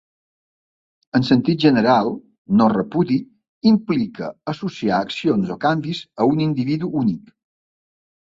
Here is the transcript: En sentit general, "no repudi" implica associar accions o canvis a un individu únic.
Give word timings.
En 1.17 1.25
sentit 1.25 1.59
general, 1.65 2.07
"no 2.61 2.69
repudi" 2.71 3.17
implica 3.73 4.29
associar 4.53 5.01
accions 5.09 5.51
o 5.57 5.61
canvis 5.69 5.99
a 6.25 6.27
un 6.33 6.43
individu 6.47 6.89
únic. 7.05 7.29